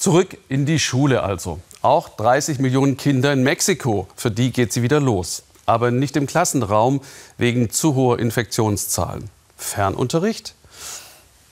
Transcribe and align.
Zurück 0.00 0.38
in 0.48 0.64
die 0.64 0.78
Schule 0.78 1.22
also. 1.22 1.60
Auch 1.82 2.08
30 2.08 2.58
Millionen 2.58 2.96
Kinder 2.96 3.34
in 3.34 3.42
Mexiko, 3.42 4.08
für 4.16 4.30
die 4.30 4.50
geht 4.50 4.72
sie 4.72 4.80
wieder 4.80 4.98
los. 4.98 5.42
Aber 5.66 5.90
nicht 5.90 6.16
im 6.16 6.26
Klassenraum 6.26 7.02
wegen 7.36 7.68
zu 7.68 7.94
hoher 7.94 8.18
Infektionszahlen. 8.18 9.28
Fernunterricht? 9.58 10.54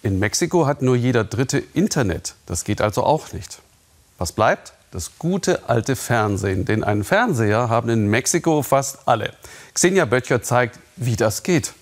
In 0.03 0.19
Mexiko 0.19 0.67
hat 0.67 0.81
nur 0.81 0.97
jeder 0.97 1.25
Dritte 1.25 1.59
Internet. 1.59 2.37
Das 2.47 2.65
geht 2.65 2.81
also 2.81 3.03
auch 3.03 3.35
nicht. 3.35 3.59
Was 4.17 4.33
bleibt? 4.33 4.73
Das 4.93 5.19
gute 5.19 5.69
alte 5.69 5.95
Fernsehen. 5.95 6.65
Denn 6.65 6.85
einen 6.85 7.05
Fernseher 7.05 7.69
haben 7.69 7.91
in 7.91 8.07
Mexiko 8.07 8.63
fast 8.63 9.01
alle. 9.05 9.35
Xenia 9.75 10.07
Böttcher 10.07 10.41
zeigt, 10.41 10.79
wie 10.97 11.17
das 11.17 11.43
geht. 11.43 11.75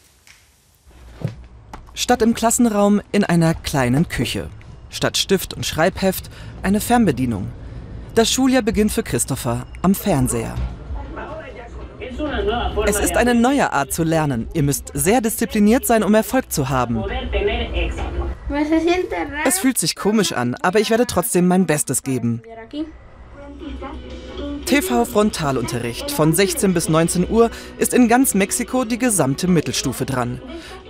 Statt 1.95 2.23
im 2.23 2.35
Klassenraum 2.35 3.01
in 3.13 3.23
einer 3.23 3.55
kleinen 3.55 4.09
Küche. 4.09 4.51
Statt 4.91 5.17
Stift 5.17 5.55
und 5.55 5.67
Schreibheft 5.67 6.31
eine 6.63 6.81
Fernbedienung. 6.81 7.49
Das 8.15 8.31
Schuljahr 8.31 8.63
beginnt 8.63 8.93
für 8.93 9.03
Christopher 9.03 9.67
am 9.83 9.95
Fernseher. 9.95 10.55
Es 12.87 12.99
ist 12.99 13.17
eine 13.17 13.35
neue 13.35 13.73
Art 13.73 13.93
zu 13.93 14.05
lernen. 14.05 14.49
Ihr 14.55 14.63
müsst 14.63 14.91
sehr 14.95 15.21
diszipliniert 15.21 15.87
sein, 15.87 16.03
um 16.03 16.15
Erfolg 16.15 16.53
zu 16.53 16.69
haben. 16.69 17.05
Es 19.45 19.59
fühlt 19.59 19.79
sich 19.79 19.97
komisch 19.97 20.33
an, 20.33 20.55
aber 20.63 20.81
ich 20.81 20.91
werde 20.91 21.07
trotzdem 21.07 21.49
mein 21.49 21.67
Bestes 21.67 22.03
geben. 22.03 22.43
TV-Frontalunterricht 24.67 26.11
von 26.11 26.35
16 26.35 26.75
bis 26.75 26.89
19 26.89 27.31
Uhr 27.31 27.51
ist 27.79 27.95
in 27.95 28.09
ganz 28.09 28.35
Mexiko 28.35 28.85
die 28.85 28.99
gesamte 28.99 29.47
Mittelstufe 29.47 30.05
dran. 30.05 30.43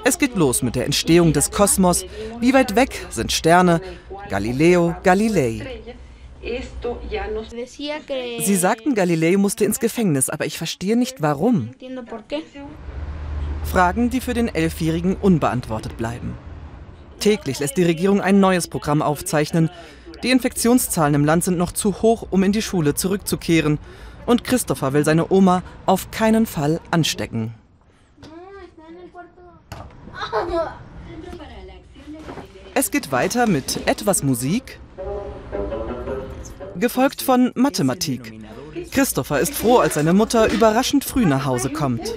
Es 0.03 0.19
geht 0.19 0.35
los 0.35 0.63
mit 0.63 0.77
der 0.77 0.87
Entstehung 0.87 1.35
des 1.35 1.51
Kosmos. 1.51 2.07
Wie 2.41 2.55
weit 2.55 2.75
weg 2.75 3.07
sind 3.11 3.33
Sterne? 3.33 3.83
Galileo 4.31 4.97
Galilei. 5.03 5.83
Sie 8.41 8.57
sagten, 8.57 8.95
Galileo 8.95 9.39
musste 9.39 9.67
ins 9.67 9.79
Gefängnis, 9.79 10.31
aber 10.31 10.47
ich 10.47 10.57
verstehe 10.57 10.97
nicht 10.97 11.21
warum. 11.21 11.71
Fragen, 13.65 14.09
die 14.09 14.23
für 14.23 14.33
den 14.33 14.49
Elfjährigen 14.49 15.17
unbeantwortet 15.17 15.99
bleiben. 15.99 16.39
Täglich 17.21 17.59
lässt 17.59 17.77
die 17.77 17.85
Regierung 17.85 18.23
ein 18.23 18.41
neues 18.41 18.69
Programm 18.69 19.03
aufzeichnen. 19.03 19.69
Die 20.27 20.33
Infektionszahlen 20.33 21.15
im 21.15 21.25
Land 21.25 21.45
sind 21.45 21.57
noch 21.57 21.71
zu 21.71 22.03
hoch, 22.03 22.27
um 22.31 22.43
in 22.43 22.51
die 22.51 22.61
Schule 22.61 22.97
zurückzukehren. 22.97 23.79
Und 24.27 24.43
Christopher 24.43 24.93
will 24.93 25.05
seine 25.05 25.31
Oma 25.31 25.63
auf 25.87 26.11
keinen 26.11 26.47
Fall 26.47 26.81
anstecken. 26.91 27.55
Es 32.75 32.91
geht 32.91 33.13
weiter 33.13 33.47
mit 33.47 33.87
etwas 33.87 34.25
Musik, 34.25 34.81
gefolgt 36.75 37.23
von 37.23 37.53
Mathematik. 37.55 38.41
Christopher 38.91 39.39
ist 39.39 39.55
froh, 39.55 39.79
als 39.79 39.95
seine 39.95 40.13
Mutter 40.13 40.53
überraschend 40.53 41.05
früh 41.05 41.25
nach 41.25 41.45
Hause 41.45 41.71
kommt. 41.71 42.13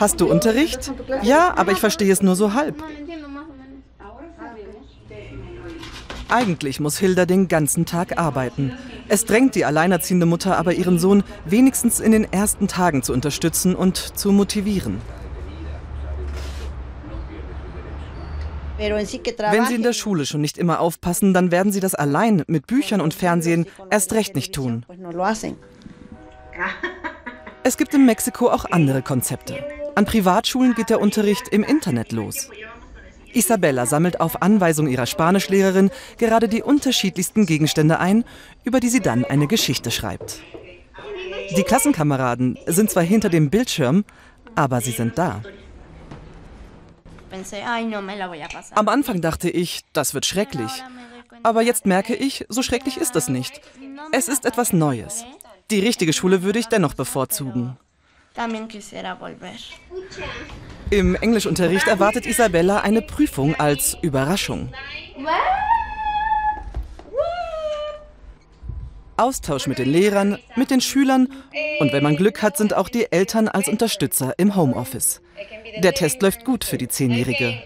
Hast 0.00 0.22
du 0.22 0.30
Unterricht? 0.30 0.90
Ja, 1.22 1.54
aber 1.54 1.72
ich 1.72 1.80
verstehe 1.80 2.10
es 2.10 2.22
nur 2.22 2.34
so 2.34 2.54
halb. 2.54 2.82
Eigentlich 6.28 6.80
muss 6.80 6.98
Hilda 6.98 7.26
den 7.26 7.48
ganzen 7.48 7.86
Tag 7.86 8.18
arbeiten. 8.18 8.72
Es 9.08 9.24
drängt 9.24 9.54
die 9.54 9.64
alleinerziehende 9.64 10.26
Mutter 10.26 10.56
aber 10.56 10.72
ihren 10.72 10.98
Sohn 10.98 11.22
wenigstens 11.44 12.00
in 12.00 12.12
den 12.12 12.32
ersten 12.32 12.68
Tagen 12.68 13.02
zu 13.02 13.12
unterstützen 13.12 13.74
und 13.74 13.96
zu 13.96 14.32
motivieren. 14.32 15.00
Wenn 18.76 19.06
Sie 19.06 19.74
in 19.74 19.82
der 19.82 19.92
Schule 19.92 20.26
schon 20.26 20.40
nicht 20.40 20.58
immer 20.58 20.80
aufpassen, 20.80 21.32
dann 21.32 21.52
werden 21.52 21.70
Sie 21.70 21.80
das 21.80 21.94
allein 21.94 22.42
mit 22.48 22.66
Büchern 22.66 23.00
und 23.00 23.14
Fernsehen 23.14 23.66
erst 23.90 24.12
recht 24.14 24.34
nicht 24.34 24.52
tun. 24.52 24.84
Es 27.62 27.76
gibt 27.76 27.94
in 27.94 28.04
Mexiko 28.04 28.50
auch 28.50 28.64
andere 28.64 29.02
Konzepte. 29.02 29.64
An 29.94 30.06
Privatschulen 30.06 30.74
geht 30.74 30.90
der 30.90 31.00
Unterricht 31.00 31.48
im 31.50 31.62
Internet 31.62 32.10
los. 32.10 32.50
Isabella 33.34 33.86
sammelt 33.86 34.20
auf 34.20 34.42
Anweisung 34.42 34.88
ihrer 34.88 35.06
Spanischlehrerin 35.06 35.90
gerade 36.18 36.48
die 36.48 36.62
unterschiedlichsten 36.62 37.46
Gegenstände 37.46 37.98
ein, 37.98 38.24
über 38.64 38.80
die 38.80 38.88
sie 38.88 39.00
dann 39.00 39.24
eine 39.24 39.46
Geschichte 39.46 39.90
schreibt. 39.90 40.40
Die 41.56 41.62
Klassenkameraden 41.62 42.58
sind 42.66 42.90
zwar 42.90 43.02
hinter 43.02 43.28
dem 43.28 43.50
Bildschirm, 43.50 44.04
aber 44.54 44.80
sie 44.80 44.92
sind 44.92 45.18
da. 45.18 45.42
Am 48.74 48.88
Anfang 48.88 49.20
dachte 49.20 49.50
ich, 49.50 49.82
das 49.92 50.14
wird 50.14 50.24
schrecklich. 50.26 50.70
Aber 51.42 51.62
jetzt 51.62 51.84
merke 51.84 52.14
ich, 52.14 52.46
so 52.48 52.62
schrecklich 52.62 52.96
ist 52.96 53.16
es 53.16 53.28
nicht. 53.28 53.60
Es 54.12 54.28
ist 54.28 54.46
etwas 54.46 54.72
Neues. 54.72 55.24
Die 55.70 55.80
richtige 55.80 56.12
Schule 56.12 56.42
würde 56.42 56.58
ich 56.58 56.68
dennoch 56.68 56.94
bevorzugen. 56.94 57.76
Im 60.94 61.16
Englischunterricht 61.16 61.88
erwartet 61.88 62.24
Isabella 62.24 62.78
eine 62.78 63.02
Prüfung 63.02 63.56
als 63.56 63.98
Überraschung. 64.00 64.68
Austausch 69.16 69.66
mit 69.66 69.78
den 69.80 69.90
Lehrern, 69.90 70.38
mit 70.54 70.70
den 70.70 70.80
Schülern 70.80 71.26
und 71.80 71.92
wenn 71.92 72.04
man 72.04 72.14
Glück 72.14 72.42
hat, 72.42 72.56
sind 72.56 72.74
auch 72.74 72.88
die 72.88 73.10
Eltern 73.10 73.48
als 73.48 73.66
Unterstützer 73.66 74.34
im 74.36 74.54
Homeoffice. 74.54 75.20
Der 75.82 75.94
Test 75.94 76.22
läuft 76.22 76.44
gut 76.44 76.62
für 76.62 76.78
die 76.78 76.86
Zehnjährige. 76.86 77.60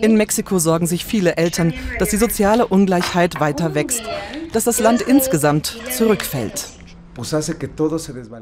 In 0.00 0.16
Mexiko 0.16 0.58
sorgen 0.58 0.88
sich 0.88 1.04
viele 1.04 1.36
Eltern, 1.36 1.72
dass 2.00 2.10
die 2.10 2.16
soziale 2.16 2.66
Ungleichheit 2.66 3.38
weiter 3.38 3.76
wächst, 3.76 4.02
dass 4.52 4.64
das 4.64 4.80
Land 4.80 5.02
insgesamt 5.02 5.78
zurückfällt. 5.92 6.66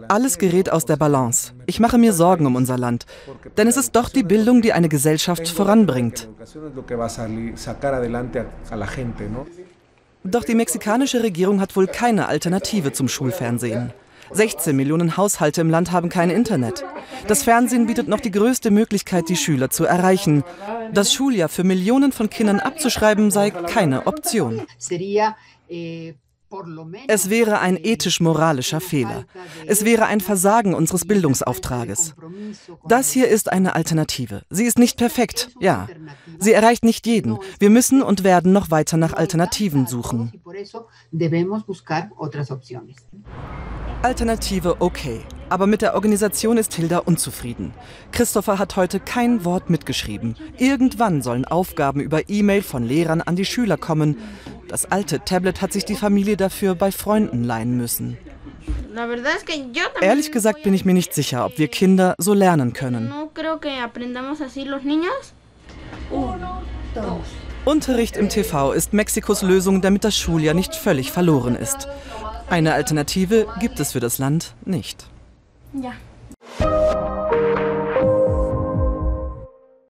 Alles 0.09 0.39
gerät 0.39 0.71
aus 0.71 0.87
der 0.87 0.97
Balance. 0.97 1.53
Ich 1.67 1.81
mache 1.81 1.99
mir 1.99 2.13
Sorgen 2.13 2.47
um 2.47 2.57
unser 2.57 2.79
Land, 2.79 3.07
denn 3.57 3.69
es 3.69 3.77
ist 3.77 3.95
doch 3.95 4.09
die 4.09 4.23
Bildung, 4.23 4.63
die 4.63 4.73
eine 4.73 4.89
Gesellschaft 4.89 5.49
voranbringt. 5.49 6.29
Doch 10.25 10.45
die 10.45 10.55
mexikanische 10.55 11.23
Regierung 11.23 11.61
hat 11.61 11.75
wohl 11.77 11.87
keine 11.87 12.29
Alternative 12.29 12.93
zum 12.93 13.09
Schulfernsehen. 13.09 13.93
16 14.31 14.75
Millionen 14.75 15.17
Haushalte 15.17 15.61
im 15.61 15.69
Land 15.69 15.93
haben 15.93 16.09
kein 16.09 16.31
Internet. 16.31 16.85
Das 17.27 17.43
Fernsehen 17.43 17.87
bietet 17.87 18.09
noch 18.09 18.21
die 18.21 18.31
größte 18.31 18.71
Möglichkeit, 18.71 19.29
die 19.29 19.37
Schüler 19.37 19.71
zu 19.71 19.85
erreichen. 19.85 20.43
Das 20.93 21.13
Schuljahr 21.13 21.49
für 21.49 21.65
Millionen 21.65 22.13
von 22.13 22.31
Kindern 22.31 22.61
abzuschreiben 22.61 23.31
sei 23.31 23.51
keine 23.51 24.07
Option. 24.07 24.63
Es 27.09 27.31
wäre 27.31 27.61
ein 27.61 27.77
ethisch-moralischer 27.77 28.81
Fehler. 28.81 29.25
Es 29.67 29.85
wäre 29.85 30.07
ein 30.07 30.21
Versagen 30.21 30.75
unseres 30.75 31.07
Bildungsauftrages. 31.07 32.15
Das 32.87 33.11
hier 33.11 33.29
ist 33.29 33.51
eine 33.53 33.75
Alternative. 33.75 34.43
Sie 34.51 34.65
ist 34.65 34.79
nicht 34.79 34.99
perfekt, 34.99 35.51
ja. 35.61 35.89
Sie 36.39 36.53
erreicht 36.53 36.85
nicht 36.85 37.07
jeden. 37.07 37.39
Wir 37.59 37.71
müssen 37.71 38.03
und 38.03 38.25
werden 38.25 38.53
noch 38.53 38.71
weiter 38.71 38.97
nach 38.97 39.15
Alternativen 39.15 39.87
suchen. 39.87 40.33
Alternative 44.03 44.77
okay. 44.81 45.21
Aber 45.49 45.67
mit 45.67 45.83
der 45.83 45.95
Organisation 45.95 46.57
ist 46.57 46.73
Hilda 46.73 46.99
unzufrieden. 46.99 47.75
Christopher 48.11 48.59
hat 48.59 48.75
heute 48.77 49.01
kein 49.01 49.45
Wort 49.45 49.69
mitgeschrieben. 49.69 50.35
Irgendwann 50.57 51.21
sollen 51.21 51.45
Aufgaben 51.45 52.01
über 52.01 52.31
E-Mail 52.31 52.63
von 52.63 52.85
Lehrern 52.85 53.21
an 53.21 53.37
die 53.37 53.45
Schüler 53.45 53.77
kommen. 53.77 54.17
Das 54.73 54.91
alte 54.91 55.21
Tablet 55.21 55.61
hat 55.61 55.71
sich 55.71 55.85
die 55.85 55.95
Familie 55.95 56.39
dafür 56.39 56.75
bei 56.75 56.93
Freunden 56.93 57.45
leihen 57.45 57.77
müssen. 57.77 58.17
Ehrlich 60.01 60.33
gesagt 60.33 60.63
bin 60.63 60.73
ich 60.73 60.87
mir 60.87 60.95
nicht 60.95 61.13
sicher, 61.13 61.45
ob 61.45 61.59
wir 61.59 61.69
Kinder 61.69 62.15
so 62.17 62.33
lernen 62.33 62.73
können. 62.73 63.13
Unterricht 67.67 68.17
im 68.17 68.31
TV 68.31 68.73
ist 68.73 68.95
Mexikos 68.95 69.43
Lösung, 69.43 69.83
damit 69.83 70.05
das 70.05 70.17
Schuljahr 70.17 70.55
nicht 70.55 70.75
völlig 70.75 71.13
verloren 71.13 71.55
ist. 71.55 71.87
Eine 72.49 72.73
Alternative 72.73 73.49
gibt 73.61 73.79
es 73.79 73.93
für 73.93 74.01
das 74.01 74.17
Land 74.17 74.55
nicht. 74.65 75.05
Ja. 75.75 75.93